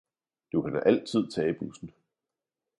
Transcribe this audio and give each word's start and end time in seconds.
du 0.51 0.61
kan 0.61 0.81
altid 0.85 1.31
tage 1.31 1.53
bussen 1.53 1.91